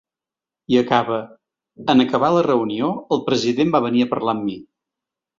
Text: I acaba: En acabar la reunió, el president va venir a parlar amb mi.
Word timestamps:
I 0.75 0.77
acaba: 0.79 1.17
En 1.93 2.01
acabar 2.05 2.31
la 2.35 2.43
reunió, 2.47 2.89
el 3.17 3.21
president 3.27 3.75
va 3.75 3.83
venir 3.87 4.01
a 4.07 4.09
parlar 4.15 4.35
amb 4.37 4.47
mi. 4.49 4.57